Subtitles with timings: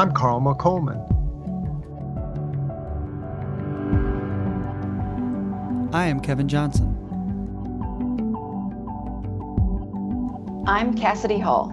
[0.00, 0.98] I'm Carl McColman.
[5.92, 6.96] I am Kevin Johnson.
[10.66, 11.68] I'm Cassidy Hall,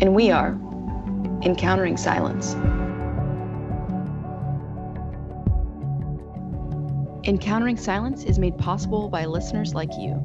[0.00, 0.52] and we are
[1.42, 2.54] Encountering Silence.
[7.26, 10.24] Encountering Silence is made possible by listeners like you.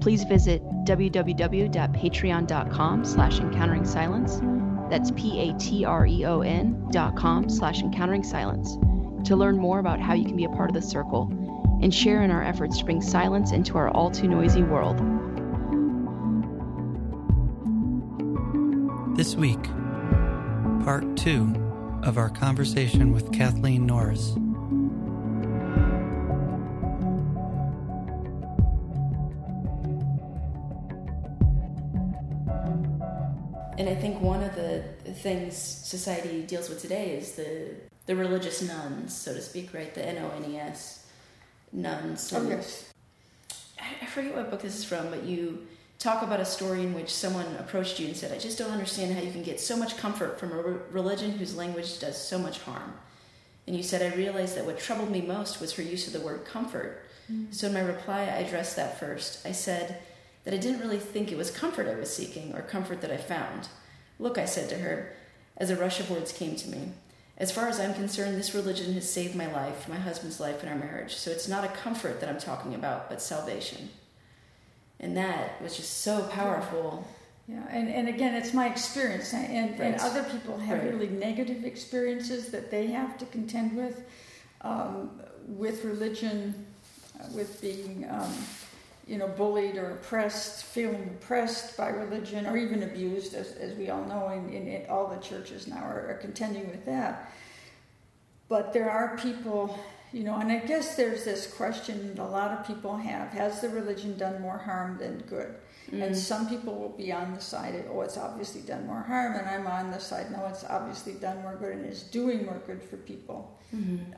[0.00, 4.40] Please visit www.patreon.com slash encountering silence.
[4.90, 8.76] That's P-A-T-R-E-O-N dot com slash encountering silence
[9.26, 11.28] to learn more about how you can be a part of the circle
[11.82, 14.98] and share in our efforts to bring silence into our all too noisy world.
[19.16, 19.62] This week,
[20.84, 21.54] part two
[22.02, 24.36] of our conversation with Kathleen Norris.
[35.26, 37.74] Things society deals with today is the
[38.06, 39.92] the religious nones, so to speak, right?
[39.92, 41.04] The N O N E S
[41.72, 42.32] nones.
[42.32, 42.92] Oh, And yes.
[43.80, 45.66] I I forget what book this is from, but you
[45.98, 49.16] talk about a story in which someone approached you and said, "I just don't understand
[49.16, 52.38] how you can get so much comfort from a re- religion whose language does so
[52.38, 52.94] much harm."
[53.66, 56.20] And you said, "I realized that what troubled me most was her use of the
[56.20, 57.52] word comfort." Mm.
[57.52, 59.44] So in my reply, I addressed that first.
[59.44, 59.98] I said
[60.44, 63.16] that I didn't really think it was comfort I was seeking or comfort that I
[63.16, 63.66] found.
[64.18, 65.12] Look, I said to her,
[65.56, 66.90] as a rush of words came to me.
[67.38, 70.70] As far as I'm concerned, this religion has saved my life, my husband's life, and
[70.70, 71.14] our marriage.
[71.16, 73.90] So it's not a comfort that I'm talking about, but salvation.
[74.98, 77.06] And that was just so powerful.
[77.46, 80.90] Yeah, and, and again, it's my experience, and, and, other people have Right.
[80.92, 84.02] really negative experiences that they have to contend with,
[84.62, 86.66] um, with religion,
[87.20, 88.32] uh, with being, um,
[89.06, 93.88] you know, bullied or oppressed, feeling oppressed by religion, or even abused, as, as we
[93.88, 97.32] all know, in, in, in all the churches now are, are contending with that.
[98.48, 99.78] But there are people,
[100.12, 103.60] you know, and I guess there's this question that a lot of people have has
[103.60, 105.54] the religion done more harm than good?
[105.92, 109.36] And some people will be on the side of, oh, it's obviously done more harm,
[109.36, 112.60] and I'm on the side, no, it's obviously done more good and is doing more
[112.66, 113.56] good for people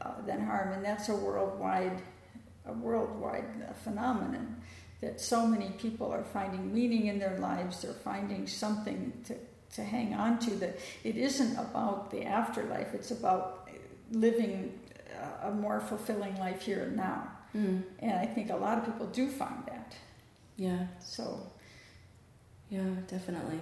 [0.00, 0.72] uh, than harm.
[0.72, 2.00] And that's a worldwide,
[2.64, 3.44] a worldwide
[3.84, 4.56] phenomenon
[5.00, 9.34] that so many people are finding meaning in their lives, they're finding something to,
[9.74, 13.68] to hang on to, that it isn't about the afterlife, it's about
[14.10, 14.78] living
[15.42, 17.28] a more fulfilling life here and now.
[17.54, 17.82] Mm.
[18.00, 19.94] And I think a lot of people do find that.
[20.56, 21.40] Yeah, So,
[22.68, 23.60] yeah, definitely.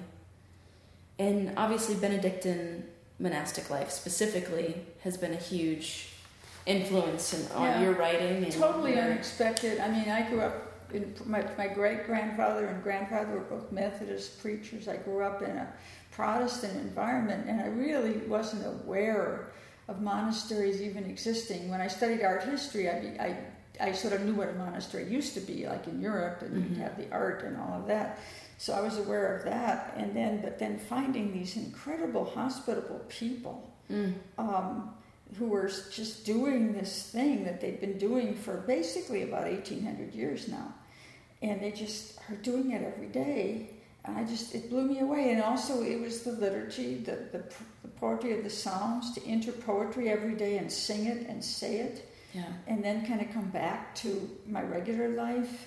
[1.18, 2.84] And obviously, Benedictine
[3.18, 6.08] monastic life specifically has been a huge
[6.66, 7.82] influence in, on Yeah.
[7.82, 8.44] your writing.
[8.44, 9.78] And totally your- unexpected.
[9.78, 10.65] I mean, I grew up
[11.24, 14.88] my, my great grandfather and grandfather were both Methodist preachers.
[14.88, 15.68] I grew up in a
[16.12, 19.52] Protestant environment, and I really wasn't aware
[19.88, 21.68] of monasteries even existing.
[21.70, 23.36] When I studied art history, I, be, I,
[23.80, 26.74] I sort of knew what a monastery used to be, like in Europe, and Mm-hmm.
[26.74, 28.18] you'd have the art and all of that.
[28.58, 33.72] So I was aware of that, and then, but then finding these incredible hospitable people
[33.88, 34.14] Mm.
[34.36, 34.90] um,
[35.38, 40.48] who were just doing this thing that they've been doing for basically about 1800 years
[40.48, 40.72] now.
[41.42, 43.70] And they just are doing it every day.
[44.04, 45.32] And I just, it blew me away.
[45.32, 47.42] And also, it was the liturgy, the, the,
[47.82, 51.78] the poetry of the Psalms, to enter poetry every day and sing it and say
[51.80, 52.44] it, Yeah.
[52.68, 55.66] and then kind of come back to my regular life.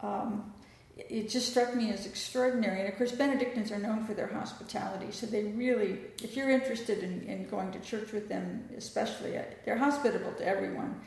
[0.00, 0.52] Um,
[0.98, 2.80] it just struck me as extraordinary.
[2.80, 5.12] And of course, Benedictines are known for their hospitality.
[5.12, 9.42] So they really, if you're interested in, in going to church with them, especially, uh,
[9.64, 11.00] they're hospitable to everyone.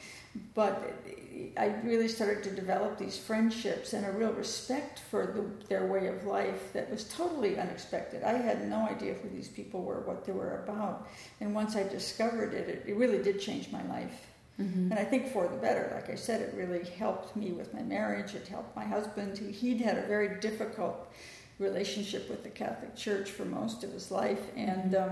[0.54, 0.94] But
[1.58, 6.08] I really started to develop these friendships and a real respect for the, their way
[6.08, 8.24] of life that was totally unexpected.
[8.24, 11.10] I had no idea who these people were, what they were about.
[11.42, 14.31] And once I discovered it, it, it really did change my life.
[14.62, 14.92] Mm-hmm.
[14.92, 15.92] And I think for the better.
[15.96, 18.36] Like I said, it really helped me with my marriage.
[18.36, 19.38] It helped my husband.
[19.38, 21.12] He, he'd had a very difficult
[21.60, 25.12] relationship with the Catholic Church for most of his life, and um,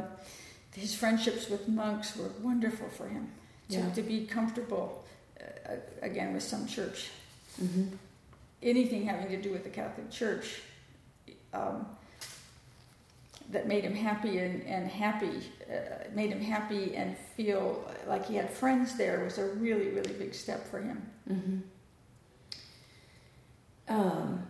[0.75, 3.31] his friendships with monks were wonderful for him
[3.69, 3.89] to, Yeah.
[3.91, 5.03] to be comfortable
[5.39, 7.09] uh, again with some church.
[7.61, 7.95] Mm-hmm.
[8.61, 10.61] Anything having to do with the Catholic Church
[11.53, 11.85] um,
[13.49, 15.41] that made him happy and, and happy,
[15.71, 20.13] uh, made him happy and feel like he had friends there was a really, really
[20.13, 21.01] big step for him.
[21.29, 21.59] Mm-hmm.
[23.87, 24.45] Um,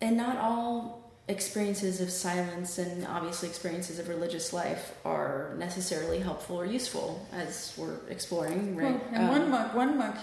[0.00, 0.99] and not all
[1.30, 7.72] experiences of silence and obviously experiences of religious life are necessarily helpful or useful as
[7.78, 8.94] we're exploring, right?
[8.94, 10.16] Well, and Um, one monk, one monk,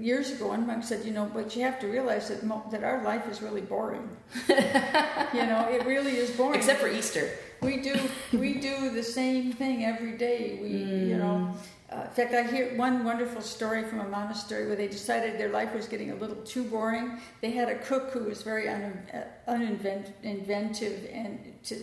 [0.00, 2.82] years ago, one monk said, you know, but you have to realize that mo- that
[2.82, 4.08] our life is really boring.
[4.48, 6.58] you know, it really is boring.
[6.58, 7.28] except for Easter.
[7.60, 7.94] We do
[8.32, 10.58] we do the same thing every day.
[10.62, 11.54] We you know.
[11.88, 15.50] Uh, in fact, I hear one wonderful story from a monastery where they decided their
[15.50, 17.20] life was getting a little too boring.
[17.40, 19.22] They had a cook who was very un, uh,
[19.52, 21.76] uninventive and to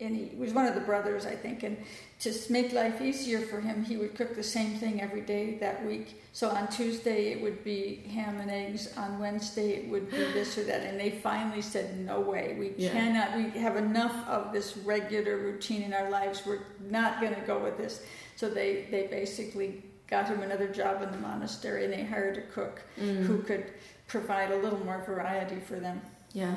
[0.00, 1.76] and he was one of the brothers, I think, and
[2.20, 5.84] to make life easier for him, he would cook the same thing every day that
[5.84, 6.22] week.
[6.32, 8.96] So on Tuesday it would be ham and eggs.
[8.96, 10.82] On Wednesday it would be this or that.
[10.82, 12.92] And they finally said, "No way, we yeah.
[12.92, 13.36] cannot.
[13.36, 16.42] We have enough of this regular routine in our lives.
[16.46, 18.02] We're not going to go with this."
[18.36, 22.42] So they they basically got him another job in the monastery, and they hired a
[22.52, 23.22] cook mm.
[23.24, 23.72] who could
[24.08, 26.00] provide a little more variety for them.
[26.32, 26.56] Yeah.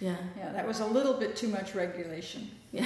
[0.00, 0.16] Yeah.
[0.36, 2.50] Yeah, that was a little bit too much regulation.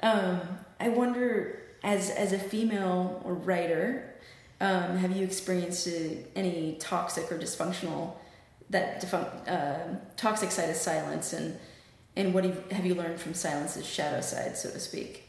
[0.00, 0.40] Um,
[0.78, 4.14] I wonder, as as a female writer,
[4.60, 5.92] um, have you experienced uh,
[6.34, 8.12] any toxic or dysfunctional
[8.70, 11.58] that defun- uh, toxic side of silence, and
[12.14, 15.25] and what have you learned from silence's shadow side, so to speak?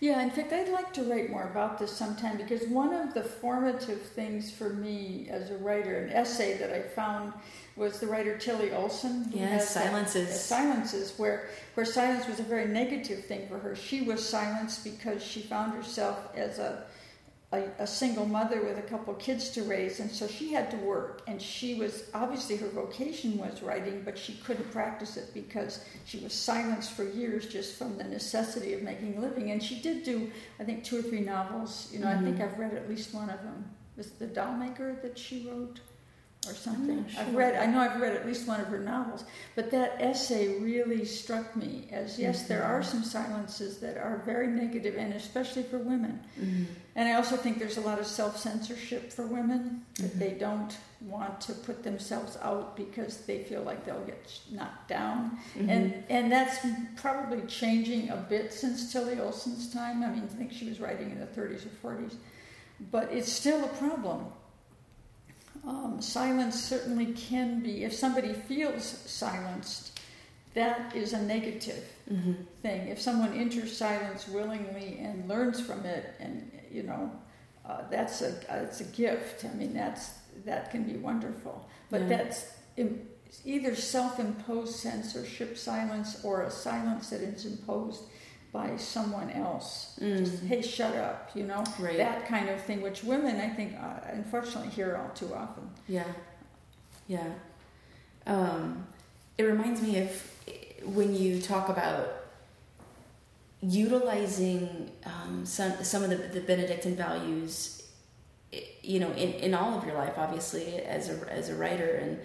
[0.00, 3.22] Yeah, in fact, I'd like to write more about this sometime because one of the
[3.22, 7.32] formative things for me as a writer, an essay that I found
[7.74, 9.28] was the writer Tillie Olsen.
[9.32, 10.40] Yes, silences.
[10.40, 13.74] silences, where where silence was a very negative thing for her.
[13.74, 16.84] She was silenced because she found herself as a
[17.52, 20.76] a, a, single mother with a couple kids to raise, and so she had to
[20.78, 21.22] work.
[21.26, 26.18] And she was obviously her vocation was writing, but she couldn't practice it because she
[26.18, 29.50] was silenced for years just from the necessity of making a living.
[29.50, 30.30] And she did do,
[30.60, 31.88] I think, two or three novels.
[31.90, 32.18] You know, mm-hmm.
[32.18, 32.52] I think mm-hmm.
[32.52, 33.64] I've read at least one of them.
[33.96, 35.80] Was the Dollmaker that she wrote?
[36.46, 37.06] or something.
[37.08, 37.20] Sure.
[37.20, 39.24] I've read, I know I've read at least one of her novels,
[39.54, 42.48] but that essay really struck me as yes, mm-hmm.
[42.48, 46.20] there are some silences that are very negative, and especially for women.
[46.40, 46.64] Mm-hmm.
[46.98, 50.18] And I also think there's a lot of self censorship for women that mm-hmm.
[50.18, 55.38] they don't want to put themselves out because they feel like they'll get knocked down,
[55.56, 55.70] mm-hmm.
[55.70, 56.58] and and that's
[56.96, 60.02] probably changing a bit since Tillie Olsen's time.
[60.02, 62.16] I mean, I think she was writing in the 30s or 40s,
[62.90, 64.26] but it's still a problem
[65.66, 69.97] um, silence certainly can be, if somebody feels silenced,
[70.58, 72.32] that is a negative mm-hmm.
[72.62, 72.88] thing.
[72.88, 77.10] If someone enters silence willingly and learns from it, and you know,
[77.64, 78.32] uh, that's a
[78.64, 79.44] it's a gift.
[79.44, 80.10] I mean, that's
[80.44, 81.68] that can be wonderful.
[81.90, 82.08] But yeah.
[82.08, 82.52] that's
[83.44, 88.04] either self-imposed censorship silence or a silence that is imposed
[88.52, 89.98] by someone else.
[90.00, 90.18] Mm.
[90.18, 91.62] Just, hey, shut up, you know?
[91.78, 91.98] Right.
[91.98, 95.68] That kind of thing, which women, I think, uh, unfortunately, hear all too often.
[95.86, 96.04] Yeah.
[97.06, 97.30] Yeah.
[98.26, 98.86] Um,
[99.36, 100.10] it reminds me of
[100.84, 102.26] when you talk about
[103.60, 107.82] utilizing um, some, some of the, the Benedictine values,
[108.82, 112.20] you know, in, in all of your life, obviously, as a, as a writer, and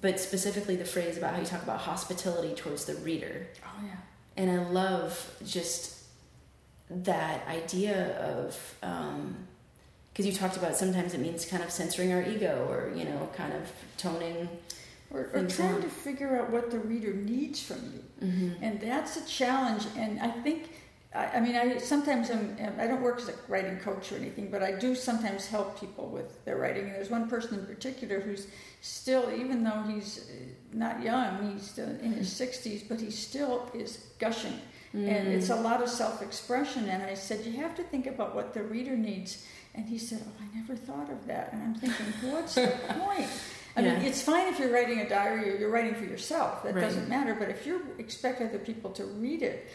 [0.00, 3.48] but specifically the phrase about how you talk about hospitality towards the reader.
[3.64, 3.96] Oh, yeah
[4.40, 5.98] and I love just
[6.88, 9.46] that idea of because um,
[10.16, 13.52] you talked about sometimes it means kind of censoring our ego or you know kind
[13.52, 14.48] of toning
[15.12, 15.82] or, or trying on.
[15.82, 18.64] to figure out what the reader needs from you mm-hmm.
[18.64, 20.70] and that's a challenge and i think
[21.14, 24.50] I, I mean i sometimes I'm, i don't work as a writing coach or anything
[24.50, 28.20] but i do sometimes help people with their writing and there's one person in particular
[28.20, 28.46] who's
[28.80, 30.30] still even though he's
[30.72, 34.58] not young, he's in his 60s, but he still is gushing.
[34.94, 35.08] Mm.
[35.08, 35.62] And it's a mm.
[35.62, 36.88] lot of self expression.
[36.88, 39.46] And I said, You have to think about what the reader needs.
[39.74, 41.52] And he said, Oh, I never thought of that.
[41.52, 43.28] And I'm thinking, What's the point?
[43.76, 43.98] I yeah.
[43.98, 46.62] mean, it's fine if you're writing a diary or you're writing for yourself.
[46.62, 46.80] That right.
[46.80, 47.34] doesn't matter.
[47.34, 49.68] But if you expect other people to read it,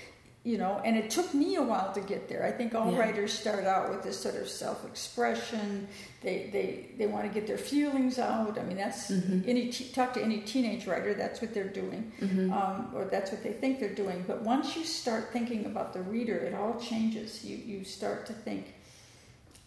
[0.45, 2.45] you know, and it took me a while to get there.
[2.45, 2.99] I think all yeah.
[2.99, 5.87] writers start out with this sort of self-expression.
[6.21, 8.59] They they they want to get their feelings out.
[8.59, 9.49] I mean, that's mm-hmm.
[9.49, 11.15] any talk to any teenage writer.
[11.15, 12.53] That's what they're doing, mm-hmm.
[12.53, 14.23] um, or that's what they think they're doing.
[14.27, 17.43] But once you start thinking about the reader, it all changes.
[17.43, 18.75] You you start to think.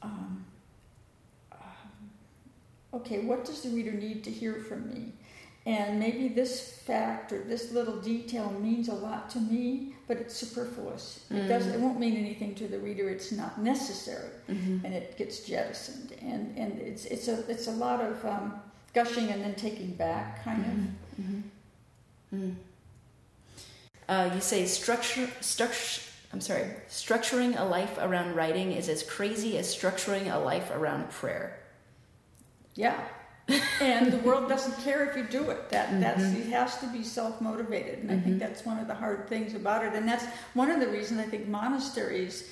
[0.00, 0.44] Um, um
[2.92, 5.12] okay, what does the reader need to hear from me?
[5.66, 10.34] And maybe this fact or this little detail means a lot to me, but it's
[10.34, 11.26] superfluous.
[11.30, 11.44] Mm.
[11.44, 11.72] It doesn't.
[11.74, 13.10] It won't mean anything to the reader.
[13.10, 14.84] It's not necessary, mm-hmm.
[14.86, 16.14] and it gets jettisoned.
[16.22, 18.54] And and it's it's a it's a lot of um,
[18.94, 20.80] gushing and then taking back, kind mm-hmm.
[20.80, 22.40] of.
[22.40, 22.48] Mm-hmm.
[22.48, 22.54] Mm.
[24.08, 26.02] Uh, you say structure structure.
[26.32, 26.64] I'm sorry.
[26.88, 31.57] Structuring a life around writing is as crazy as structuring a life around prayer.
[32.78, 32.96] Yeah,
[33.80, 35.68] and the world doesn't care if you do it.
[35.70, 36.00] That mm-hmm.
[36.00, 38.20] that's it has to be self motivated, and mm-hmm.
[38.20, 38.38] I think mm-hmm.
[38.38, 39.94] that's one of the hard things about it.
[39.94, 42.48] And that's one of the reasons I think monasteries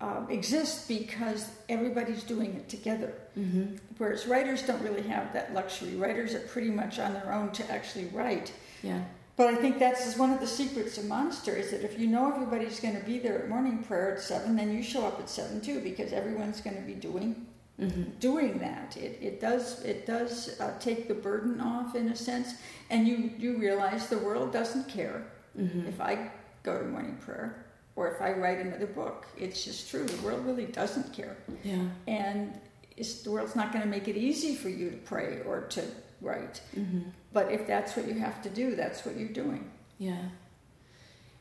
[0.00, 3.14] uh, exist because everybody's doing it together.
[3.36, 3.76] Mm-hmm.
[3.98, 5.96] Whereas writers don't really have that luxury.
[5.96, 8.52] Writers are pretty much on their own to actually write.
[8.84, 9.02] Yeah.
[9.36, 12.78] But I think that's one of the secrets of monasteries that if you know everybody's
[12.78, 15.60] going to be there at morning prayer at seven, then you show up at seven
[15.60, 17.44] too, because everyone's going to be doing
[17.80, 18.02] mm-hmm.
[18.20, 18.96] doing that.
[18.96, 22.54] It, it does it does uh, take the burden off in a sense,
[22.90, 25.26] and you you realize the world doesn't care
[25.58, 25.86] mm-hmm.
[25.88, 26.30] if I
[26.62, 27.66] go to morning prayer
[27.96, 29.26] or if I write another book.
[29.36, 30.04] It's just true.
[30.04, 31.36] The world really doesn't care.
[31.62, 31.84] Yeah.
[32.06, 32.58] And
[32.96, 35.84] the world's not going to make it easy for you to pray or to
[36.20, 36.60] write.
[36.76, 37.00] Mm-hmm.
[37.32, 39.70] But if that's what you have to do, that's what you're doing.
[39.98, 40.22] Yeah.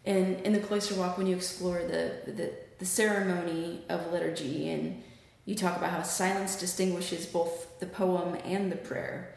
[0.06, 5.02] And in the cloister walk, when you explore the, the, the ceremony of liturgy and
[5.46, 9.36] you talk about how silence distinguishes both the poem and the prayer.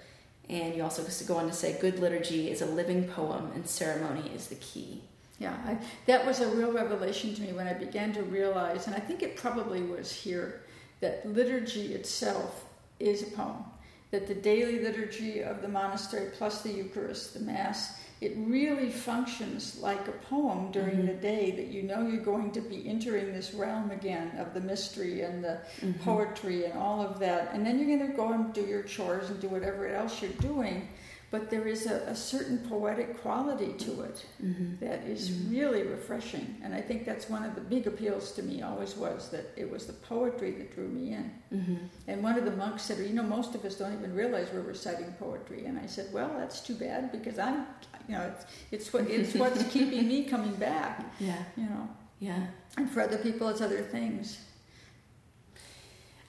[0.49, 4.31] And you also go on to say good liturgy is a living poem and ceremony
[4.35, 5.03] is the key.
[5.39, 8.97] Yeah, I, that was a real revelation to me when I began to realize, and
[8.97, 10.63] I think it probably was here,
[11.01, 12.65] that liturgy itself
[12.99, 13.65] is a poem.
[14.13, 19.79] That the daily liturgy of the monastery plus the Eucharist, the Mass, it really functions
[19.81, 21.07] like a poem during mm-hmm.
[21.09, 24.61] the day that you know you're going to be entering this realm again of the
[24.61, 25.93] mystery and the mm-hmm.
[26.03, 27.51] poetry and all of that.
[27.53, 30.31] And then you're going to go and do your chores and do whatever else you're
[30.33, 30.89] doing
[31.37, 34.77] but there is a, a certain poetic quality to it mm-hmm.
[34.81, 35.53] that is mm-hmm.
[35.53, 36.57] really refreshing.
[36.63, 39.71] And I think that's one of the big appeals to me always was that it
[39.71, 41.31] was the poetry that drew me in.
[41.53, 41.77] Mm-hmm.
[42.09, 44.63] And one of the monks said, You know, most of us don't even realize we're
[44.63, 45.67] reciting poetry.
[45.67, 47.67] And I said, Well, that's too bad because I'm,
[48.09, 51.05] you know, it's, it's, what, it's what's keeping me coming back.
[51.21, 51.43] Yeah.
[51.55, 51.89] You know?
[52.19, 52.47] Yeah.
[52.79, 54.41] And for other people, it's other things.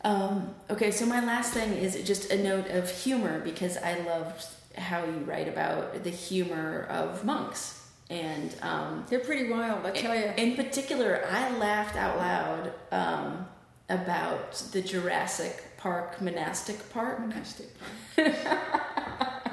[0.03, 4.45] Um, okay, so my last thing is just a note of humor because I loved
[4.77, 7.87] how you write about the humor of monks.
[8.09, 10.31] And um, they're pretty wild, I tell you.
[10.37, 13.47] In particular, I laughed out loud um,
[13.89, 17.19] about the Jurassic Park monastic park.
[17.19, 17.67] Monastic
[18.15, 18.33] park.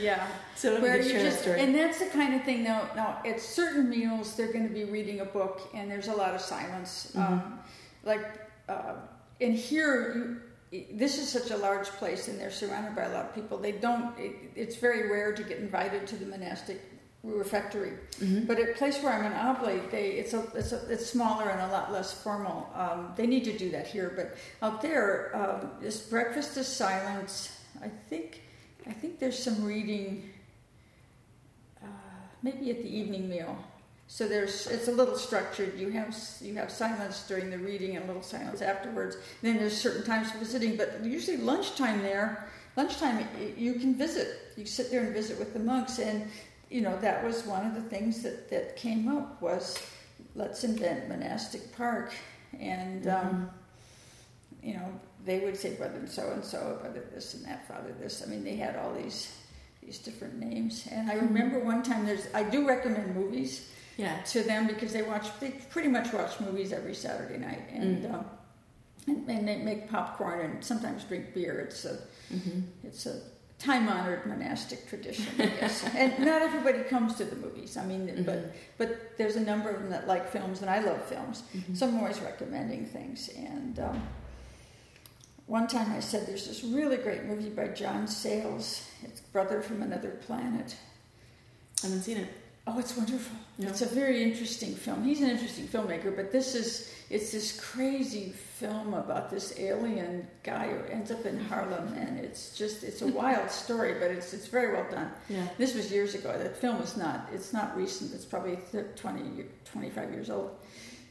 [0.00, 0.26] yeah.
[0.56, 2.64] So where you just, and that's the kind of thing.
[2.64, 6.14] Now, now at certain meals, they're going to be reading a book, and there's a
[6.14, 7.12] lot of silence.
[7.14, 7.32] Mm-hmm.
[7.32, 7.60] Um,
[8.04, 8.26] like,
[8.68, 8.94] uh,
[9.40, 10.40] and here you
[10.72, 13.58] this is such a large place and they're surrounded by a lot of people.
[13.58, 16.80] They don't, it, it's very rare to get invited to the monastic
[17.24, 17.92] refectory.
[18.20, 18.46] Mm-hmm.
[18.46, 21.50] But at a place where I'm an oblate, they, it's, a, it's, a, it's smaller
[21.50, 22.70] and a lot less formal.
[22.74, 24.12] Um, they need to do that here.
[24.14, 27.58] But out there, um, this breakfast is silence.
[27.82, 28.42] I think,
[28.86, 30.30] I think there's some reading,
[31.82, 31.86] uh,
[32.42, 33.58] maybe at the evening meal.
[34.12, 35.78] So there's it's a little structured.
[35.78, 39.14] You have you have silence during the reading and a little silence afterwards.
[39.14, 42.48] And then there's certain times for visiting, but usually lunchtime there.
[42.76, 43.24] Lunchtime
[43.56, 44.52] you can visit.
[44.56, 46.28] You sit there and visit with the monks, and
[46.70, 49.78] you know that was one of the things that that came up was
[50.34, 52.12] let's invent monastic park,
[52.58, 53.36] and um, mm-hmm.
[53.36, 53.50] um,
[54.60, 58.24] you know they would say brother so and so, brother this and that, father this.
[58.26, 59.36] I mean they had all these
[59.80, 60.88] these different names.
[60.90, 63.68] And I remember one time there's I do recommend movies
[64.00, 64.20] yeah.
[64.22, 68.14] to them because they watch they pretty much watch movies every Saturday night and mm.
[68.14, 68.24] um,
[69.06, 71.60] and, and, they make popcorn and sometimes drink beer.
[71.60, 71.98] It's a
[72.32, 72.60] mm-hmm.
[72.84, 73.20] it's a
[73.58, 75.84] time honored monastic tradition, I guess.
[75.94, 77.76] and not everybody comes to the movies.
[77.76, 78.22] I mean, mm-hmm.
[78.24, 81.42] but but there's a number of them that like films, and I love films.
[81.54, 81.74] Mm-hmm.
[81.74, 83.30] So I'm always recommending things.
[83.36, 84.02] And um,
[85.46, 88.86] one time I said, "There's this really great movie by John Sayles.
[89.02, 90.76] It's Brother from Another Planet."
[91.82, 92.28] I haven't seen it.
[92.66, 93.36] Oh, it's wonderful.
[93.58, 95.02] It's a very interesting film.
[95.02, 100.68] He's an interesting filmmaker, but this is it's this crazy film about this alien guy
[100.68, 104.46] who ends up in Harlem, and it's just it's a wild story, but it's it's
[104.46, 105.10] very well done.
[105.28, 105.46] Yeah.
[105.58, 106.36] This was years ago.
[106.36, 108.12] That film is not it's not recent.
[108.14, 108.58] It's probably
[108.96, 110.50] 20, 25 years old.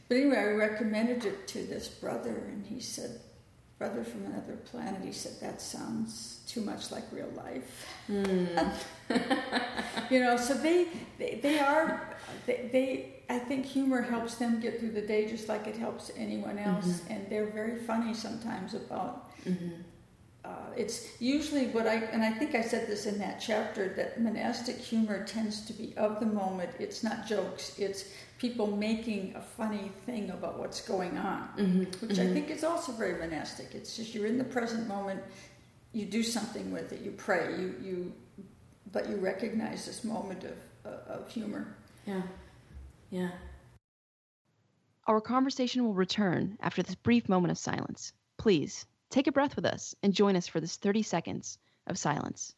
[0.08, 3.20] But anyway, I recommended it to this brother, and he said,
[3.80, 8.72] "Brother from another planet." He said, "That sounds too much like real life." Mm.
[10.10, 10.86] you know, so they,
[11.18, 15.48] they, they are, they, they, I think humor helps them get through the day just
[15.48, 16.86] like it helps anyone else.
[16.86, 17.12] Mm-hmm.
[17.12, 19.82] And they're very funny sometimes about, mm-hmm.
[20.44, 24.20] Uh, it's usually what I, and I think I said this in that chapter, that
[24.20, 26.70] monastic humor tends to be of the moment.
[26.78, 32.06] It's not jokes, it's people making a funny thing about what's going on, mm-hmm.
[32.06, 32.32] which I mm-hmm.
[32.32, 33.74] think is also very monastic.
[33.74, 35.22] It's just you're in the present moment,
[35.92, 38.12] you do something with it, you pray, you, you
[38.92, 41.76] but you recognize this moment of, uh, of humor.
[42.06, 42.22] Yeah.
[43.10, 43.30] Yeah.
[45.06, 48.12] Our conversation will return after this brief moment of silence.
[48.38, 52.54] Please take a breath with us and join us for this 30 seconds of silence.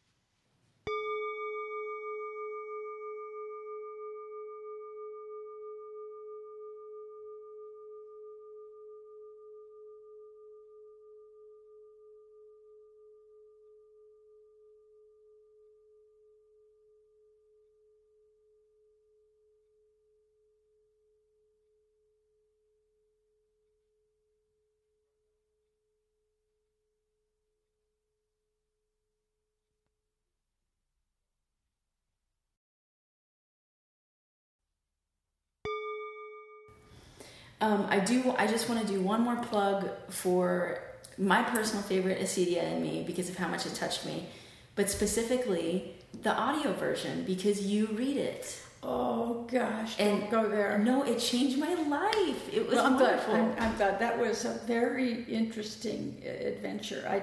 [37.62, 38.35] Um, I do.
[38.37, 40.81] I just want to do one more plug for
[41.16, 44.26] my personal favorite, Acedia and Me, because of how much it touched me,
[44.75, 48.59] but specifically the audio version because you read it.
[48.83, 50.76] Oh gosh, And go there.
[50.78, 52.52] No, it changed my life.
[52.52, 53.21] It was Well, I'm glad.
[53.31, 54.00] I'm, I'm glad.
[54.00, 57.07] That was a very interesting uh, adventure.
[57.09, 57.23] I,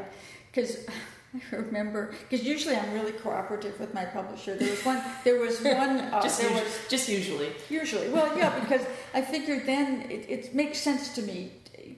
[0.49, 0.85] because
[1.33, 4.55] I remember, because usually I'm really cooperative with my publisher.
[4.55, 5.01] There was one.
[5.23, 5.99] There was one.
[5.99, 7.51] Uh, just, there usually, was just usually.
[7.69, 8.09] usually.
[8.09, 11.51] Well, yeah, because I figured then it, it makes sense to me.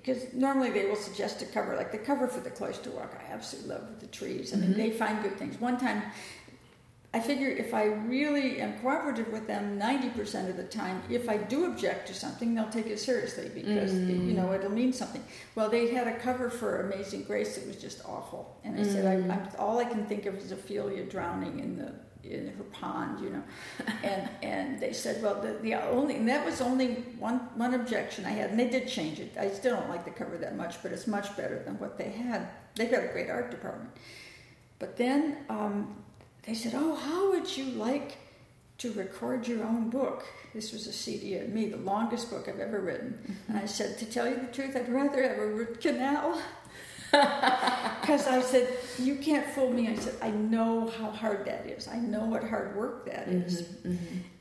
[0.04, 3.14] Because normally they will suggest a cover, like the cover for the Cloister Walk.
[3.20, 4.52] I absolutely love the trees.
[4.52, 4.78] I mean, Mhm.
[4.78, 5.60] they find good things.
[5.62, 6.02] One time,
[7.14, 11.36] I figure if I really am cooperative with them 90% of the time, if I
[11.36, 14.28] do object to something, they'll take it seriously because, Mm.
[14.28, 15.22] you know, it'll mean something.
[15.56, 18.56] Well, they had a cover for Amazing Grace that was just awful.
[18.64, 19.30] And I said, Mm.
[19.30, 21.92] I, I'm, all I can think of is Ophelia drowning in the
[22.24, 23.44] in her pond, you know.
[24.04, 28.26] and and they said, well, the, the only, and that was only one, one objection
[28.26, 28.52] I had.
[28.52, 29.36] And they did change it.
[29.38, 32.10] I still don't like the cover that much, but it's much better than what they
[32.12, 32.48] had.
[32.76, 33.90] They've got a great art department.
[34.80, 35.96] But then um,
[36.44, 38.18] they said, "Oh, how would you like
[38.80, 42.60] to record your own book?" This was a CD of me, the longest book I've
[42.60, 43.38] ever written.
[43.48, 46.42] And I said, "To tell you the truth, I'd rather have a root canal."
[47.12, 48.68] Because I said,
[48.98, 51.88] "You can't fool me." I said, "I know how hard that is.
[51.88, 53.98] I know what hard work that is." Mhm, mhm.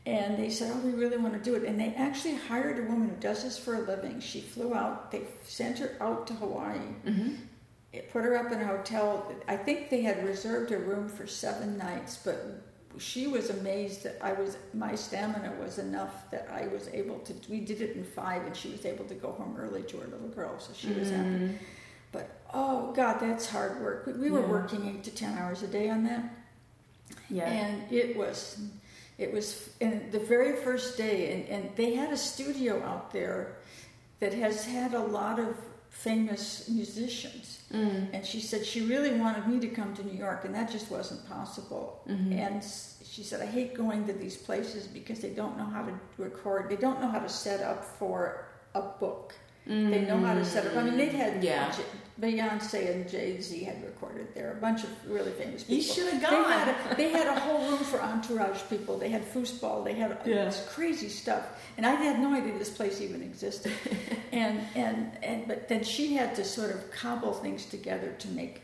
[0.06, 2.82] And they said, "Oh, we really want to do it." And they actually hired a
[2.90, 4.20] woman who does this for a living.
[4.20, 5.10] She flew out.
[5.10, 7.36] They sent her out to Hawaii Mhm.
[7.92, 9.32] It put her up in a hotel.
[9.48, 12.62] I think they had reserved a room for seven nights, but
[12.98, 17.34] she was amazed that I was my stamina was enough that I was able to.
[17.48, 20.06] We did it in five, and she was able to go home early to her
[20.08, 21.28] little girl, so she was happy.
[21.28, 21.54] Mhm.
[22.12, 24.06] But oh God, that's hard work.
[24.06, 24.46] We, we were Yeah.
[24.48, 26.24] working eight to ten hours a day on that,
[27.28, 27.48] Yeah.
[27.48, 28.58] and it was.
[29.18, 33.56] It was and the very first day, and, and they had a studio out there
[34.18, 35.54] that has had a lot of
[35.90, 37.58] famous musicians.
[37.72, 38.14] Mm.
[38.14, 40.90] And she said she really wanted me to come to New York, and that just
[40.90, 42.02] wasn't possible.
[42.08, 42.32] Mhm.
[42.32, 42.64] And
[43.04, 46.70] she said, I hate going to these places because they don't know how to record,
[46.70, 49.34] they don't know how to set up for a book.
[49.70, 50.76] They know how to set up.
[50.76, 51.72] I mean, they'd had Yeah.
[52.20, 55.76] Beyonce and Jay Z had recorded there, a bunch of really famous people.
[55.76, 56.50] You should have They gone.
[56.52, 58.98] had, a, they had a whole room for entourage people.
[58.98, 59.84] They had foosball.
[59.84, 60.44] They had Yeah.
[60.46, 61.44] this crazy stuff,
[61.78, 63.72] and I had no idea this place even existed.
[64.32, 68.60] and and and but then she had to sort of cobble things together to make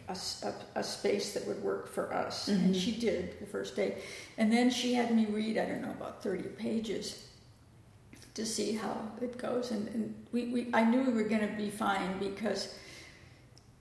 [0.75, 2.55] a space that would work for us, Mhm.
[2.57, 4.03] and she did the first day.
[4.37, 7.23] And then she had me read I don't know about thirty pages
[8.37, 11.55] to see how it goes, and, and we, we I knew we were going to
[11.57, 12.75] be fine because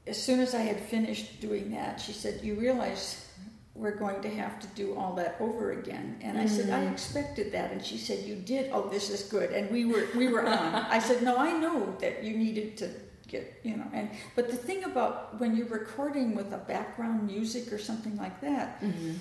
[0.07, 3.21] as soon as I had finished doing that, she said, "You realize."
[3.77, 6.93] We're going to have to do all that over again, and I said, "I Mhm.
[6.93, 8.71] expected that." And she said, "You did.
[8.71, 10.73] Oh, this is good." And we were we were on.
[10.97, 12.87] I said, "No, I know that you needed to
[13.27, 17.73] get you know." And but the thing about when you're recording with a background music
[17.73, 19.17] or something like that, Mhm.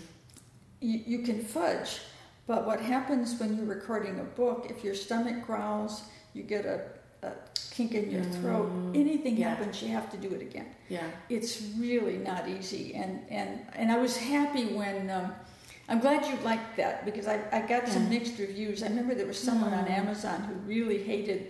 [0.81, 1.99] you, you can fudge.
[2.47, 4.67] But what happens when you're recording a book?
[4.69, 6.03] If your stomach growls,
[6.35, 6.81] you get a,
[7.27, 7.33] a
[7.71, 8.71] kink in your throat.
[8.71, 9.49] Mm, Anything yeah.
[9.51, 11.07] happens, you have to do it again Yeah.
[11.29, 15.33] it's really not easy and and and i was happy when um,
[15.89, 18.11] i'm glad you liked that because i, I got some Yeah.
[18.19, 19.99] mixed reviews i remember there was someone on Mm.
[20.03, 21.41] amazon who really hated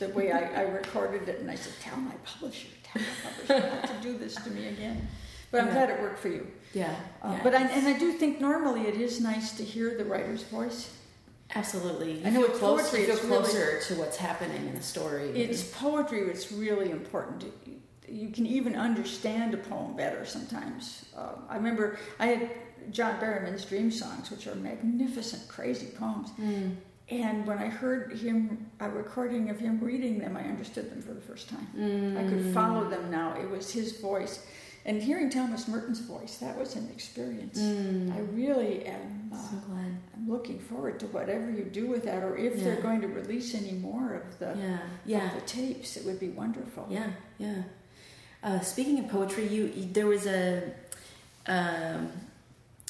[0.00, 3.76] the way I, I recorded it and i said tell my publisher tell my publisher
[3.76, 5.08] not to do this to me again
[5.56, 5.72] but i'm Yeah.
[5.86, 6.94] glad it worked for you Yeah.
[7.22, 7.40] uh, yeah.
[7.42, 10.90] but I, and i do think normally it is nice to hear the writer's voice
[11.54, 12.18] Absolutely.
[12.18, 14.82] You I know with poetry, you feel it's really- closer to what's happening in the
[14.82, 15.30] story.
[15.30, 16.22] It's poetry.
[16.22, 17.44] It's really important.
[18.08, 21.04] You can even understand a poem better sometimes.
[21.16, 22.50] Uh, I remember I had
[22.90, 26.30] John Berryman's Dream Songs, which are magnificent, crazy poems.
[26.30, 26.74] Mm.
[27.10, 31.14] And when I heard him, a recording of him reading them, I understood them for
[31.14, 31.68] the first time.
[32.18, 32.54] I could Mm.
[32.54, 33.36] follow them now.
[33.40, 34.40] It was his voice.
[34.86, 37.58] And hearing Thomas Merton's voice, that was an experience.
[37.58, 38.14] Mm.
[38.14, 39.30] I really am.
[39.34, 39.98] Uh, so glad.
[40.14, 42.64] I'm looking forward to whatever you do with that, or if Yeah.
[42.64, 44.74] they're going to release any more of the Yeah.
[44.74, 45.34] of Yeah.
[45.34, 45.96] the tapes.
[45.96, 46.86] It would be wonderful.
[46.88, 47.10] Yeah.
[47.38, 47.62] Yeah.
[48.44, 50.62] Uh, speaking of poetry, you, you there was a
[51.48, 52.10] um,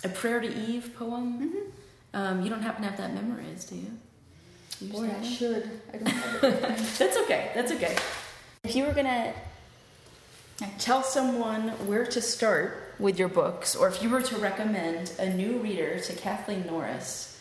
[0.05, 1.27] a prayer to Eve poem.
[1.41, 1.73] Mhm.
[2.19, 3.91] Um, you don't happen to have that memorized, do you?
[4.83, 5.71] You Boy, I should.
[5.93, 6.61] I don't have it.
[6.99, 7.53] That's okay.
[7.55, 7.97] That's okay.
[8.65, 9.33] If you were gonna
[10.79, 15.29] tell someone where to start with your books, or if you were to recommend a
[15.29, 17.39] new reader to Kathleen Norris,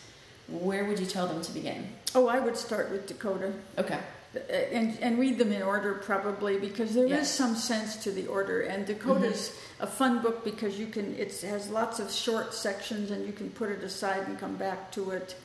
[0.48, 1.88] where would you tell them to begin?
[2.14, 3.98] oh, I would start with Dakota Okay.
[4.34, 4.38] Uh,
[4.72, 7.22] and, and read them in order probably because there is Yeah.
[7.24, 8.62] some sense to the order.
[8.62, 13.26] And Dakota's a fun book because you can it has lots of short sections and
[13.26, 15.36] you can put it aside and come back to it.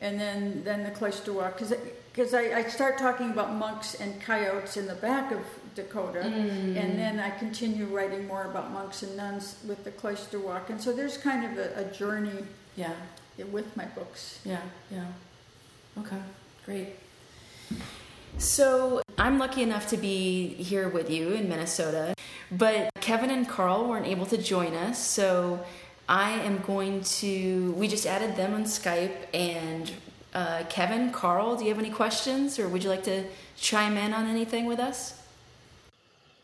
[0.00, 1.72] and then then the cloister walk because
[2.12, 5.40] because I, I start talking about monks and coyotes in the back of
[5.74, 6.76] Dakota, Mm.
[6.76, 10.80] and then I continue writing more about monks and nuns with the cloister walk, and
[10.80, 12.44] so there's kind of a, a journey
[12.76, 12.92] Yeah.
[13.50, 14.38] with my books.
[14.44, 15.04] Yeah, yeah.
[15.98, 16.18] Okay,
[16.66, 16.96] great.
[18.38, 22.14] So I'm lucky enough to be here with you in Minnesota,
[22.50, 25.64] but Kevin and Carl weren't able to join us, so
[26.08, 27.72] I am going to.
[27.72, 29.90] We just added them on Skype, and
[30.34, 33.24] uh, Kevin, Carl, do you have any questions, or would you like to
[33.56, 35.21] chime in on anything with us?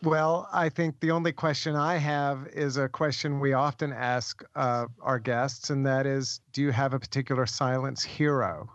[0.01, 4.85] Well, I think the only question I have is a question we often ask uh,
[5.01, 8.69] our guests, and that is Do you have a particular silence hero?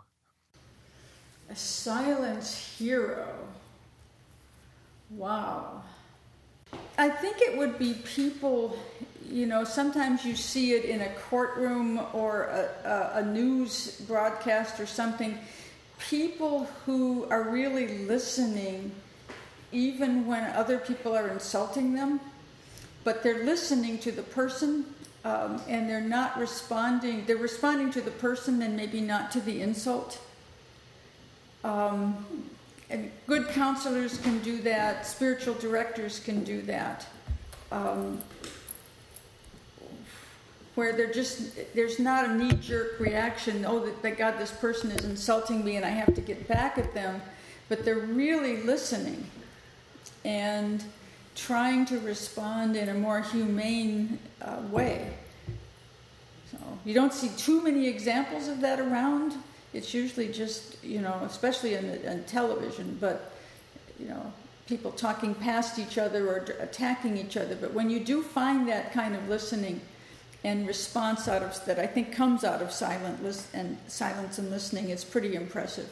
[1.49, 3.27] A silence hero.
[5.09, 5.83] Wow.
[6.97, 8.77] I think it would be people,
[9.27, 12.69] you know, sometimes you see it in a courtroom or a,
[13.15, 15.37] a, a news broadcast or something.
[15.99, 18.91] People who are really listening,
[19.71, 22.19] even when other people are insulting them,
[23.03, 24.85] but they're listening to the person
[25.25, 27.25] um, and they're not responding.
[27.25, 30.19] They're responding to the person and maybe not to the insult.
[31.63, 32.25] Um,
[32.89, 35.07] and good counselors can do that.
[35.07, 37.07] Spiritual directors can do that.
[37.71, 38.21] Um,
[40.75, 43.65] where they're just there's not a knee-jerk reaction.
[43.65, 46.77] Oh, that, that God, this person is insulting me, and I have to get back
[46.77, 47.21] at them.
[47.69, 49.25] But they're really listening
[50.25, 50.83] and
[51.35, 55.13] trying to respond in a more humane uh, way.
[56.51, 59.35] So you don't see too many examples of that around.
[59.73, 63.31] It's usually just, you know, especially in, in television, but,
[63.99, 64.33] you know,
[64.67, 67.55] people talking past each other or attacking each other.
[67.55, 69.81] But when you do find that kind of listening
[70.43, 74.49] and response out of that, I think comes out of silent lis- and silence and
[74.49, 75.89] listening, it's pretty impressive.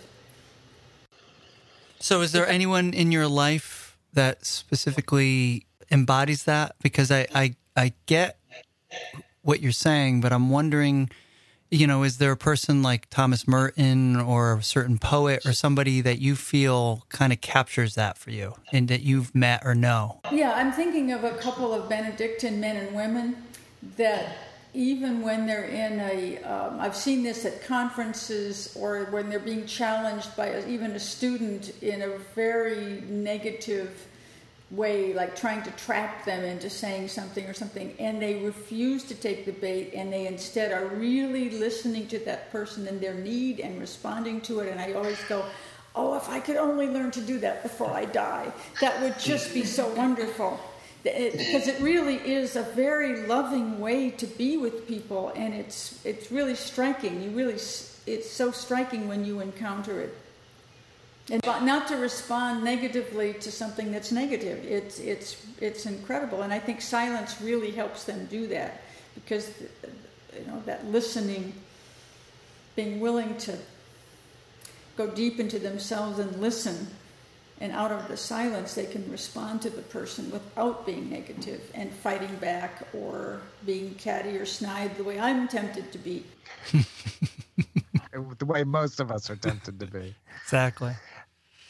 [2.00, 3.83] So, is there anyone in your life
[4.14, 6.76] that specifically embodies that?
[6.82, 8.40] Because I, I, I get
[9.42, 11.10] what you're saying, but I'm wondering,
[11.70, 16.02] you know, is there a person like Thomas Merton or a certain poet or somebody
[16.02, 20.22] that you feel kind of captures that for you and that you've met or know?
[20.32, 23.38] Yeah, I'm thinking of a couple of Benedictine men and women
[23.98, 24.38] that
[24.74, 29.66] even when they're in a, um, I've seen this at conferences or when they're being
[29.66, 34.08] challenged by a, even a student in a very negative
[34.72, 39.14] way, like trying to trap them into saying something or something, and they refuse to
[39.16, 43.60] take the bait and they instead are really listening to that person and their need
[43.60, 44.70] and responding to it.
[44.70, 45.46] And I always go,
[45.96, 49.54] Oh, if I could only learn to do that before I die, that would just
[49.54, 50.60] be so wonderful.
[51.06, 56.04] It, because it really is a very loving way to be with people, and it's
[56.06, 57.22] it's really striking.
[57.22, 57.56] You really,
[58.08, 60.16] it's so striking when you encounter it,
[61.30, 64.64] and but not to respond negatively to something that's negative.
[64.64, 69.52] It's it's it's incredible, and I think silence really helps them do that because
[70.40, 71.52] you know that listening,
[72.78, 73.58] being willing to
[74.96, 76.88] go deep into themselves and listen
[77.62, 81.92] and out of the silence they can respond to the person without being negative and
[81.92, 86.24] fighting back or being catty or snide the way i'm tempted to be
[88.38, 90.16] The way most of us are tempted to be.
[90.44, 90.94] Exactly.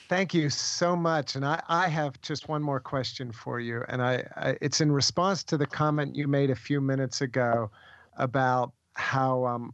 [0.10, 1.36] Thank you so much.
[1.36, 3.84] And I, I have just one more question for you.
[3.88, 7.72] And I, I it's in response to the comment you made a few minutes ago
[8.18, 9.74] about how um,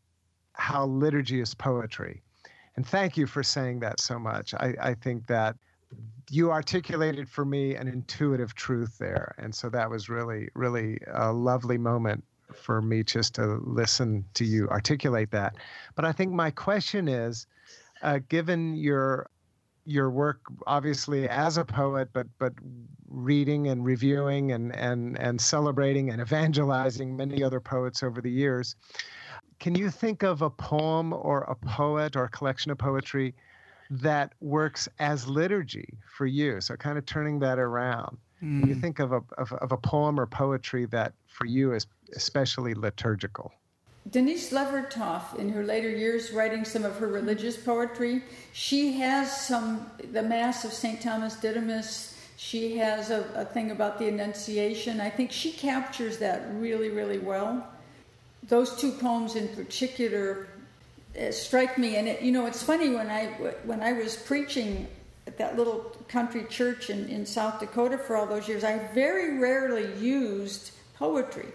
[0.54, 2.22] how liturgy is poetry.
[2.76, 4.54] And thank you for saying that so much.
[4.54, 5.56] I, I think that
[6.30, 9.34] you articulated for me an intuitive truth there.
[9.38, 12.24] And so that was really, really a lovely moment
[12.54, 15.56] for me just to listen to you articulate that.
[15.96, 17.48] But I think my question is
[18.02, 19.30] uh, given your
[19.86, 22.54] your work obviously as a poet but but
[23.08, 28.76] reading and reviewing and and and celebrating and evangelizing many other poets over the years
[29.60, 33.34] can you think of a poem or a poet or a collection of poetry
[33.90, 38.82] that works as liturgy for you so kind of turning that around Can you Mm.
[38.82, 43.52] think of a of, of a poem or poetry that for you is especially liturgical
[44.10, 48.24] Denise Levertov, in her later years, writing some of her religious poetry,
[48.54, 51.00] she has some, the Mass of St.
[51.00, 55.00] Thomas Didymus, she has a, a thing about the Annunciation.
[55.02, 57.68] I think she captures that really, really well.
[58.48, 60.48] Those two poems in particular
[61.32, 61.96] strike me.
[61.98, 63.26] And, it, you know, it's funny, when I,
[63.66, 64.88] when I was preaching
[65.28, 69.38] at that little country church in, in South Dakota for all those years, I very
[69.38, 71.48] rarely used poetry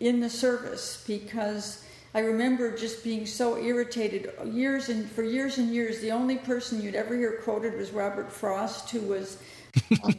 [0.00, 5.70] in the service because I remember just being so irritated years and for years and
[5.70, 6.00] years.
[6.00, 9.38] The only person you'd ever hear quoted was Robert Frost, who was
[10.04, 10.14] um,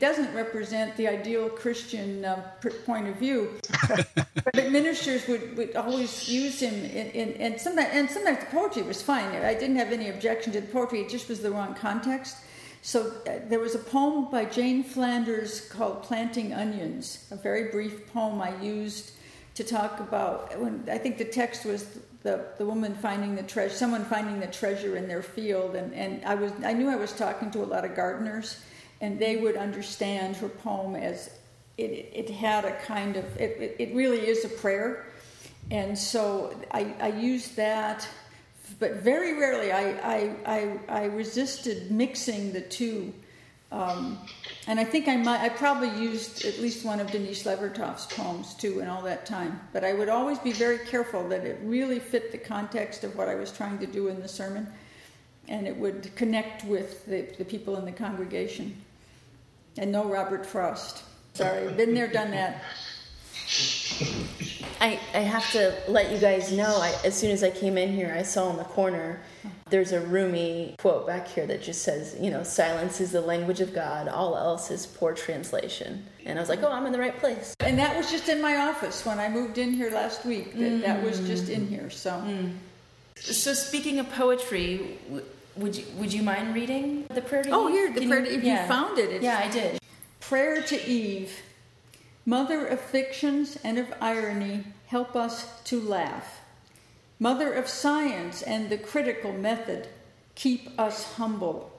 [0.00, 2.42] doesn't represent the ideal Christian uh,
[2.86, 3.60] point of view.
[4.44, 8.82] but ministers would, would always use him, in, in, and sometimes and sometimes the poetry
[8.82, 9.26] was fine.
[9.44, 12.38] I didn't have any objection to the poetry; it just was the wrong context.
[12.82, 18.10] So uh, there was a poem by Jane Flanders called "Planting Onions," a very brief
[18.12, 19.12] poem I used
[19.54, 23.74] to talk about when I think the text was the, the woman finding the treasure,
[23.74, 27.12] someone finding the treasure in their field, and, and I was I knew I was
[27.12, 28.62] talking to a lot of gardeners,
[29.00, 31.30] and they would understand her poem as
[31.78, 35.06] it, it had a kind of it, it really is a prayer,
[35.70, 38.06] and so I, I used that,
[38.78, 43.12] but very rarely I, I, I, I resisted mixing the two
[43.72, 44.18] um,
[44.66, 48.54] and I think I might, I probably used at least one of Denise Levertov's poems
[48.54, 49.60] too in all that time.
[49.72, 53.28] But I would always be very careful that it really fit the context of what
[53.28, 54.66] I was trying to do in the sermon
[55.48, 58.76] and it would connect with the, the people in the congregation.
[59.78, 61.04] And no Robert Frost.
[61.34, 62.62] Sorry, been there, done that.
[64.80, 67.92] I, I have to let you guys know, I, as soon as I came in
[67.92, 69.20] here, I saw in the corner
[69.68, 73.60] there's a Rumi quote back here that just says, you know, silence is the language
[73.60, 76.04] of God, all else is poor translation.
[76.26, 77.54] And I was like, oh, I'm in the right place.
[77.60, 80.54] And that was just in my office when I moved in here last week.
[80.54, 80.82] That, mm.
[80.82, 81.90] that was just in here.
[81.90, 82.54] So, mm.
[83.16, 84.98] so speaking of poetry,
[85.56, 87.74] would you would you mind reading the prayer to oh, Eve?
[87.74, 88.26] here, the prayer.
[88.26, 88.62] You, if yeah.
[88.62, 89.80] you found it, yeah, I did.
[90.20, 91.42] Prayer to Eve,
[92.24, 96.40] Mother of fictions and of irony, help us to laugh
[97.22, 99.88] Mother of science and the critical method,
[100.34, 101.70] keep us humble.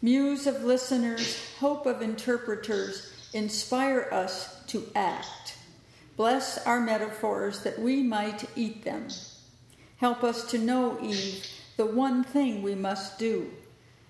[0.00, 5.58] Muse of listeners, hope of interpreters, inspire us to act.
[6.16, 9.08] Bless our metaphors that we might eat them.
[9.98, 13.50] Help us to know, Eve, the one thing we must do.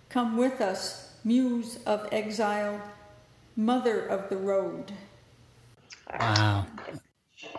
[0.09, 2.81] Come with us, Muse of exile,
[3.57, 4.93] Mother of the road.
[6.19, 6.67] Wow.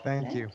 [0.04, 0.50] Thank you.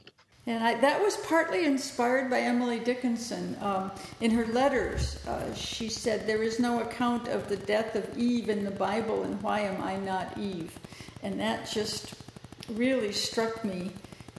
[0.47, 3.55] And I, that was partly inspired by Emily Dickinson.
[3.61, 8.17] Um, in her letters, uh, she said, There is no account of the death of
[8.17, 10.73] Eve in the Bible, and why am I not Eve?
[11.23, 12.15] And that just
[12.71, 13.91] really struck me.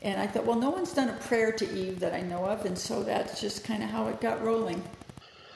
[0.01, 2.65] And I thought, well, no one's done a prayer to Eve that I know of,
[2.65, 4.81] and so that's just kind of how it got rolling.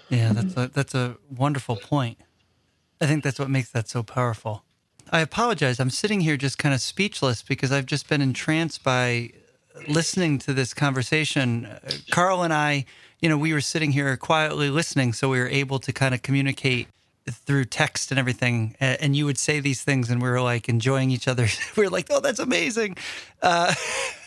[0.09, 2.17] Yeah, that's a, that's a wonderful point.
[3.01, 4.63] I think that's what makes that so powerful.
[5.11, 5.79] I apologize.
[5.79, 9.31] I'm sitting here just kind of speechless because I've just been entranced by
[9.87, 11.67] listening to this conversation,
[12.11, 12.85] Carl and I,
[13.19, 16.21] you know, we were sitting here quietly listening, so we were able to kind of
[16.21, 16.87] communicate
[17.29, 18.75] through text and everything.
[18.79, 21.47] And you would say these things, and we were like enjoying each other.
[21.77, 22.97] we were like, "Oh, that's amazing."
[23.41, 23.73] Uh,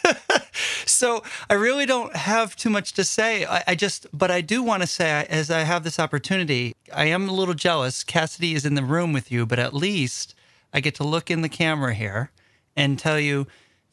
[0.87, 3.45] so I really don't have too much to say.
[3.45, 7.07] I, I just, but I do want to say, as I have this opportunity, I
[7.07, 8.05] am a little jealous.
[8.05, 10.35] Cassidy is in the room with you, but at least
[10.73, 12.31] I get to look in the camera here
[12.77, 13.47] and tell you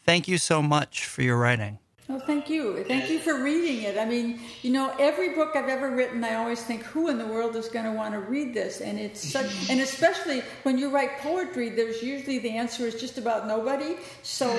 [0.06, 1.80] Thank you so much for your writing.
[2.10, 2.84] Oh, thank you.
[2.84, 3.98] Thank you for reading it.
[3.98, 7.26] I mean, you know, every book I've ever written, I always think, who in the
[7.26, 8.82] world is going to want to read this?
[8.82, 13.18] And it's such, and especially when you write poetry, there's usually the answer is just
[13.18, 13.96] about nobody.
[14.22, 14.54] So,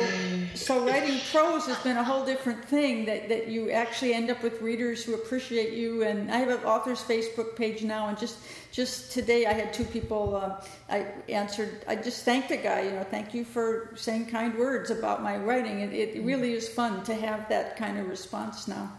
[0.55, 4.43] so writing prose has been a whole different thing that, that you actually end up
[4.43, 6.03] with readers who appreciate you.
[6.03, 8.39] And I have an author's Facebook page now, and just
[8.75, 10.35] just today I had two people.
[10.35, 10.61] Uh,
[10.91, 11.85] I answered.
[11.87, 12.83] I just thanked a guy.
[12.83, 15.81] You know, thank you for saying kind words about my writing.
[15.81, 18.93] It, it really is fun to have that kind of response now.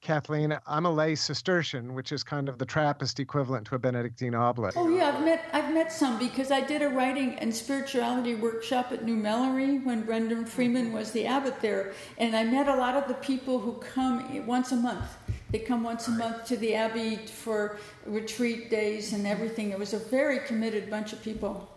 [0.00, 4.34] Kathleen, I'm a lay Cistercian, which is kind of the Trappist equivalent to a Benedictine
[4.34, 4.72] oblate.
[4.76, 8.92] Oh yeah, I've met I've met some because I did a writing and spirituality workshop
[8.92, 12.96] at New Melleray when Brendan Freeman was the abbot there, and I met a lot
[12.96, 15.18] of the people who come once a month.
[15.52, 19.70] They come once a month to the abbey for retreat days and everything.
[19.70, 21.68] It was a very committed bunch of people.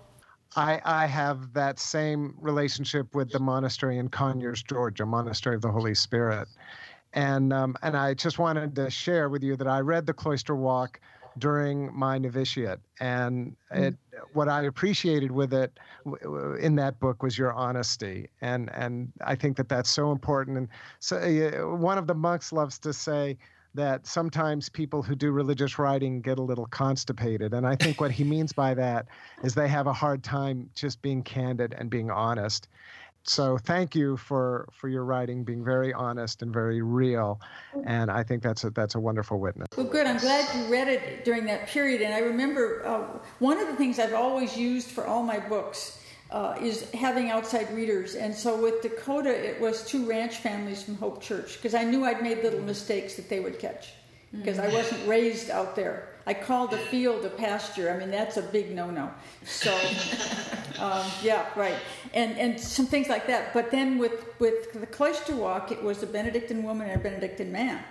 [0.56, 5.72] I, I have that same relationship with the monastery in Conyers, Georgia, Monastery of the
[5.72, 6.48] Holy Spirit
[7.16, 10.56] and um, and I just wanted to share with you that I read the Cloister
[10.56, 11.00] Walk
[11.38, 13.84] during my novitiate, and mm.
[13.84, 13.96] it,
[14.34, 15.78] what I appreciated with it
[16.62, 20.58] in that book was your honesty, and and I think that that's so important.
[20.58, 20.68] And
[21.00, 23.38] so uh, one of the monks loves to say
[23.76, 27.54] that sometimes people who do religious writing get a little constipated.
[27.54, 29.06] And I think what he means by that
[29.44, 32.68] is they have a hard time just being candid and being honest.
[33.28, 37.42] So thank you for for your writing being very honest and very real.
[37.84, 39.68] And i think that's a that's a wonderful witness.
[39.76, 40.06] Well good.
[40.06, 42.04] I'm glad you read it during that period.
[42.04, 46.05] And i remember uh, one of the things i've always used for all my books
[46.36, 48.16] uh, is having outside readers.
[48.16, 52.04] And so with Dakota, it was two ranch families from Hope Church because I knew
[52.04, 53.94] I'd made little mistakes that they would catch
[54.34, 56.10] because I wasn't raised out there.
[56.28, 57.90] I called a field a pasture.
[57.90, 59.10] I mean, that's a big no-no.
[59.46, 59.74] So,
[60.80, 61.78] um, yeah, right,
[62.14, 63.54] and and some things like that.
[63.54, 67.52] But then with with the cloister walk, it was a Benedictine woman and a Benedictine
[67.52, 67.82] man.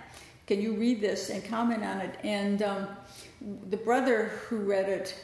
[0.45, 2.13] Can you read this and comment on it?
[2.23, 2.87] And um,
[3.71, 5.15] the brother who read it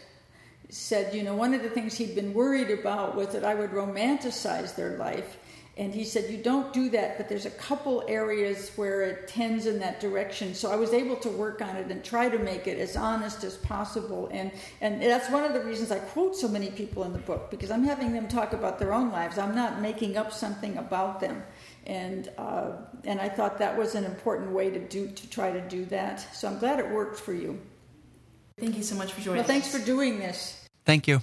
[0.72, 3.72] said, you know, one of the things he'd been worried about was that I would
[3.72, 5.38] romanticize their life.
[5.78, 9.66] And he said, You don't do that, but there's a couple areas where it tends
[9.66, 10.54] in that direction.
[10.54, 13.44] So I was able to work on it and try to make it as honest
[13.44, 14.30] as possible.
[14.32, 17.50] And, and that's one of the reasons I quote so many people in the book,
[17.50, 19.38] because I'm having them talk about their own lives.
[19.38, 21.42] I'm not making up something about them.
[21.86, 22.74] And, uh,
[23.06, 26.20] and I thought that was an important way to, do, to try to do that.
[26.36, 27.60] So I'm glad it worked for you.
[28.60, 30.61] Thank you so much for joining Well, thanks for doing this.
[30.92, 31.22] Thank you.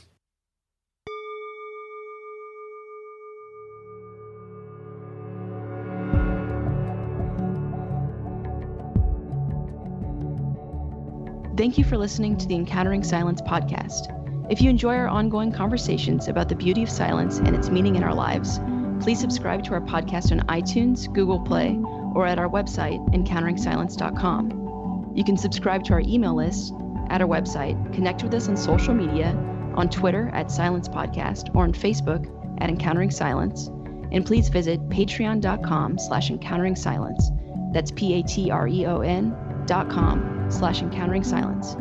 [11.59, 14.07] Thank you for listening to the Encountering Silence podcast.
[14.51, 18.03] If you enjoy our ongoing conversations about the beauty of silence and its meaning in
[18.03, 18.59] our lives,
[19.03, 21.79] please subscribe to our podcast on iTunes, Google Play,
[22.15, 25.13] or at our website, encounteringsilence.com.
[25.15, 26.73] You can subscribe to our email list
[27.11, 29.37] at our website, connect with us on social media,
[29.79, 32.27] on Twitter at Silence Podcast, or on Facebook
[32.61, 33.69] at Encountering Silence,
[34.11, 37.31] and please visit patreon.com slash encountering silence.
[37.73, 41.77] That's P-A-T-R-E-O-N dot com slash encountering silence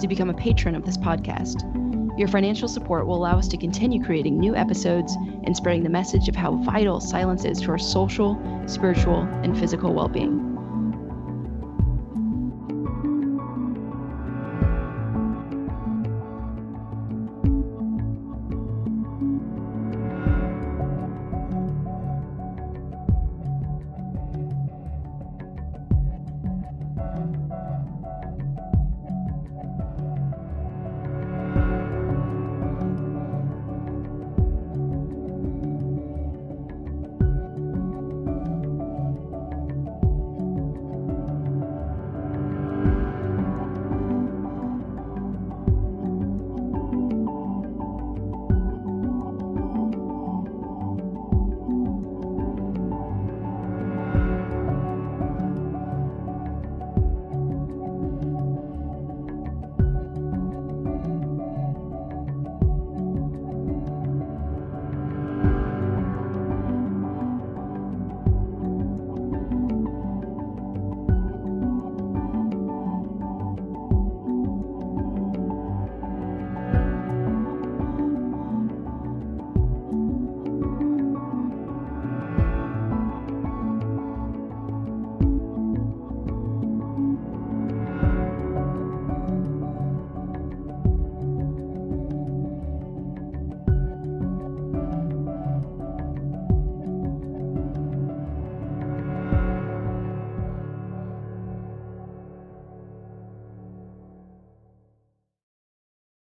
[0.00, 1.70] to become a patron of this podcast.
[2.18, 6.28] Your financial support will allow us to continue creating new episodes and spreading the message
[6.28, 10.53] of how vital silence is to our social, spiritual, and physical well being.